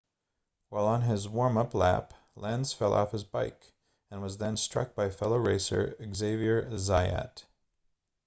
while 0.69 0.87
on 0.87 1.03
his 1.03 1.29
warm-up 1.29 1.75
lap 1.75 2.15
lenz 2.35 2.73
fell 2.73 2.91
off 2.95 3.11
his 3.11 3.23
bike 3.23 3.71
and 4.09 4.19
was 4.19 4.39
then 4.39 4.57
struck 4.57 4.95
by 4.95 5.11
fellow 5.11 5.37
racer 5.37 5.95
xavier 6.15 6.67
zayat 6.75 7.43